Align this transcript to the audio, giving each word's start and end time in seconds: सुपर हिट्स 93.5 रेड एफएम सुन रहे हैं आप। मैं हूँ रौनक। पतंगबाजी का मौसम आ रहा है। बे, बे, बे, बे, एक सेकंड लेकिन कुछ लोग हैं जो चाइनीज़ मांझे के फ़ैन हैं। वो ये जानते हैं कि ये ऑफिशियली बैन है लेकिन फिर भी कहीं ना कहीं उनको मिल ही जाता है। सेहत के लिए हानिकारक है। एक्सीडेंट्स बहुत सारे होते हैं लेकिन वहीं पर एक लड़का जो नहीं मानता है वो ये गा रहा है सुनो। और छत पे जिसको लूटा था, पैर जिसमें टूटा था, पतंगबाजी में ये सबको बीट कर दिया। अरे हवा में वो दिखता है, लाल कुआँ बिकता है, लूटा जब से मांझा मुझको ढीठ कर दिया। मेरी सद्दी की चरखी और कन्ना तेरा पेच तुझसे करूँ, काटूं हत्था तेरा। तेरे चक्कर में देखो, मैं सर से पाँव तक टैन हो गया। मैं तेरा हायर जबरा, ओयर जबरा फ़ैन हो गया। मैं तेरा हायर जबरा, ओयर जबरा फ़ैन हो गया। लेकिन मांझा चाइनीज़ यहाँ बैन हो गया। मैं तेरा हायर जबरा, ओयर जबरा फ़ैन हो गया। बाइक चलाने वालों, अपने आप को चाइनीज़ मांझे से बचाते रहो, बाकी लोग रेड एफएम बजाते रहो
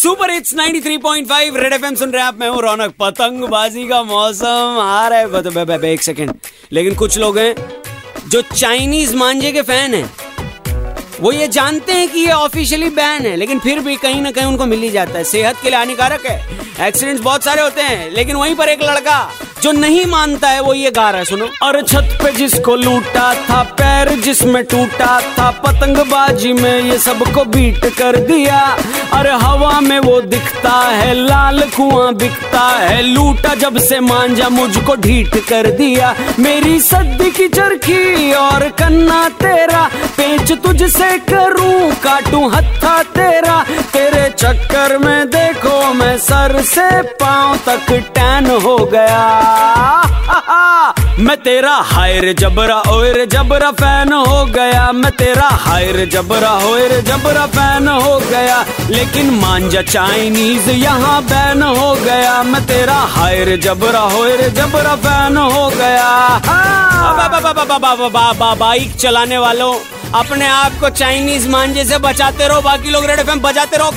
सुपर 0.00 0.30
हिट्स 0.30 0.54
93.5 0.54 1.56
रेड 1.56 1.72
एफएम 1.72 1.94
सुन 1.94 2.10
रहे 2.10 2.20
हैं 2.22 2.28
आप। 2.28 2.38
मैं 2.40 2.48
हूँ 2.48 2.60
रौनक। 2.62 2.94
पतंगबाजी 3.00 3.88
का 3.88 4.02
मौसम 4.02 4.78
आ 4.80 5.08
रहा 5.08 5.18
है। 5.18 5.26
बे, 5.26 5.50
बे, 5.50 5.64
बे, 5.64 5.78
बे, 5.78 5.92
एक 5.92 6.02
सेकंड 6.02 6.34
लेकिन 6.72 6.94
कुछ 6.94 7.18
लोग 7.18 7.38
हैं 7.38 7.54
जो 8.28 8.42
चाइनीज़ 8.42 9.16
मांझे 9.16 9.52
के 9.52 9.62
फ़ैन 9.62 9.94
हैं। 9.94 10.10
वो 11.20 11.32
ये 11.32 11.48
जानते 11.48 11.92
हैं 11.92 12.08
कि 12.08 12.20
ये 12.20 12.32
ऑफिशियली 12.32 12.88
बैन 12.90 13.26
है 13.26 13.36
लेकिन 13.36 13.58
फिर 13.58 13.78
भी 13.78 13.96
कहीं 13.96 14.22
ना 14.22 14.30
कहीं 14.30 14.46
उनको 14.46 14.66
मिल 14.66 14.80
ही 14.80 14.90
जाता 14.90 15.18
है। 15.18 15.24
सेहत 15.24 15.56
के 15.62 15.70
लिए 15.70 15.78
हानिकारक 15.78 16.26
है। 16.26 16.88
एक्सीडेंट्स 16.88 17.22
बहुत 17.22 17.44
सारे 17.44 17.62
होते 17.62 17.82
हैं 17.82 18.10
लेकिन 18.10 18.36
वहीं 18.36 18.54
पर 18.54 18.68
एक 18.68 18.82
लड़का 18.82 19.30
जो 19.62 19.72
नहीं 19.72 20.04
मानता 20.06 20.48
है 20.48 20.60
वो 20.60 20.74
ये 20.74 20.90
गा 20.90 21.08
रहा 21.10 21.18
है 21.18 21.24
सुनो। 21.24 21.48
और 21.62 21.80
छत 21.82 22.18
पे 22.22 22.32
जिसको 22.32 22.74
लूटा 22.76 23.34
था, 23.34 23.62
पैर 23.78 24.08
जिसमें 24.20 24.62
टूटा 24.64 25.20
था, 25.20 25.50
पतंगबाजी 25.64 26.52
में 26.52 26.82
ये 26.82 26.98
सबको 26.98 27.44
बीट 27.44 27.84
कर 27.98 28.16
दिया। 28.16 28.60
अरे 29.12 29.30
हवा 29.30 29.80
में 29.80 29.98
वो 29.98 30.20
दिखता 30.20 30.70
है, 30.70 31.14
लाल 31.14 31.60
कुआँ 31.76 32.12
बिकता 32.14 32.60
है, 32.60 33.02
लूटा 33.02 33.54
जब 33.54 33.78
से 33.78 34.00
मांझा 34.00 34.48
मुझको 34.48 34.94
ढीठ 34.96 35.36
कर 35.48 35.70
दिया। 35.70 36.14
मेरी 36.38 36.80
सद्दी 36.80 37.30
की 37.30 37.48
चरखी 37.48 38.32
और 38.32 38.68
कन्ना 38.78 39.28
तेरा 39.42 39.88
पेच 40.50 40.62
तुझसे 40.62 41.18
करूँ, 41.18 41.90
काटूं 41.94 42.54
हत्था 42.54 43.02
तेरा। 43.02 43.64
तेरे 43.92 44.28
चक्कर 44.38 44.98
में 44.98 45.26
देखो, 45.26 45.94
मैं 45.94 46.18
सर 46.18 46.62
से 46.62 47.02
पाँव 47.02 47.56
तक 47.56 47.92
टैन 48.14 48.46
हो 48.46 48.76
गया। 48.76 49.22
मैं 51.18 51.36
तेरा 51.36 51.74
हायर 51.74 52.32
जबरा, 52.32 52.82
ओयर 52.88 53.24
जबरा 53.24 53.70
फ़ैन 53.70 54.12
हो 54.12 54.44
गया। 54.44 54.92
मैं 54.92 55.12
तेरा 55.12 55.48
हायर 55.48 56.08
जबरा, 56.08 56.52
ओयर 56.66 57.00
जबरा 57.00 57.46
फ़ैन 57.46 57.88
हो 57.88 58.18
गया। 58.18 58.64
लेकिन 58.90 59.30
मांझा 59.30 59.82
चाइनीज़ 59.82 60.70
यहाँ 60.70 61.22
बैन 61.22 61.62
हो 61.62 61.94
गया। 61.94 62.42
मैं 62.42 62.66
तेरा 62.66 62.98
हायर 63.08 63.60
जबरा, 63.60 64.04
ओयर 64.04 64.48
जबरा 64.48 64.96
फ़ैन 64.96 65.36
हो 65.36 65.68
गया। 65.68 66.30
बाइक 68.58 68.94
चलाने 68.96 69.38
वालों, 69.38 69.72
अपने 70.14 70.46
आप 70.48 70.72
को 70.80 70.88
चाइनीज़ 70.90 71.48
मांझे 71.48 71.84
से 71.84 71.98
बचाते 72.00 72.48
रहो, 72.48 72.60
बाकी 72.62 72.90
लोग 72.90 73.04
रेड 73.04 73.18
एफएम 73.18 73.40
बजाते 73.40 73.76
रहो 73.76 73.90